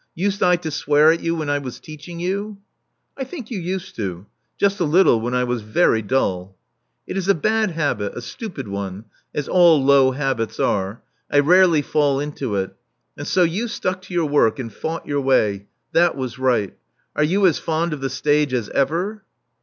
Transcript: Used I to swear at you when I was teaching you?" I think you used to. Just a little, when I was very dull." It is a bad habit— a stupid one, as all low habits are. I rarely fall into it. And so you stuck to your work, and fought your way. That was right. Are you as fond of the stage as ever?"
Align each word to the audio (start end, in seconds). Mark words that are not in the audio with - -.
Used 0.15 0.41
I 0.41 0.55
to 0.55 0.71
swear 0.71 1.11
at 1.11 1.19
you 1.19 1.35
when 1.35 1.47
I 1.47 1.59
was 1.59 1.79
teaching 1.79 2.19
you?" 2.19 2.57
I 3.15 3.23
think 3.23 3.51
you 3.51 3.59
used 3.59 3.95
to. 3.97 4.25
Just 4.57 4.79
a 4.79 4.83
little, 4.83 5.21
when 5.21 5.35
I 5.35 5.43
was 5.43 5.61
very 5.61 6.01
dull." 6.01 6.57
It 7.05 7.17
is 7.17 7.27
a 7.27 7.35
bad 7.35 7.69
habit— 7.69 8.13
a 8.17 8.21
stupid 8.21 8.67
one, 8.67 9.05
as 9.35 9.47
all 9.47 9.79
low 9.85 10.09
habits 10.09 10.59
are. 10.59 11.03
I 11.29 11.37
rarely 11.37 11.83
fall 11.83 12.19
into 12.19 12.55
it. 12.55 12.75
And 13.15 13.27
so 13.27 13.43
you 13.43 13.67
stuck 13.67 14.01
to 14.01 14.13
your 14.15 14.25
work, 14.25 14.57
and 14.57 14.73
fought 14.73 15.05
your 15.05 15.21
way. 15.21 15.67
That 15.91 16.17
was 16.17 16.39
right. 16.39 16.75
Are 17.15 17.23
you 17.23 17.45
as 17.45 17.59
fond 17.59 17.93
of 17.93 18.01
the 18.01 18.09
stage 18.09 18.55
as 18.55 18.69
ever?" 18.69 19.23